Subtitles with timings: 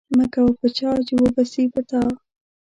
[0.17, 2.01] مه کوه په چا، چي و به سي په تا.